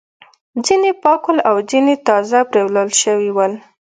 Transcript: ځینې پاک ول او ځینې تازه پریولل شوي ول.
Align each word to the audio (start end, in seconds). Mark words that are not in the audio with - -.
ځینې 0.65 0.91
پاک 1.03 1.21
ول 1.27 1.39
او 1.49 1.55
ځینې 1.71 1.93
تازه 2.07 2.39
پریولل 2.49 2.89
شوي 3.01 3.29
ول. 3.33 3.53